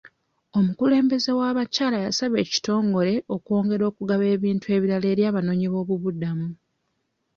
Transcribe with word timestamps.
Omukulembeze 0.57 1.31
w'abakyala 1.39 1.97
yasaba 2.05 2.35
ekitongole 2.43 3.13
okwongera 3.35 3.83
okugaba 3.91 4.25
ebintu 4.35 4.65
ebirala 4.75 5.05
eri 5.13 5.23
abanoonyiboobubudamu. 5.29 6.47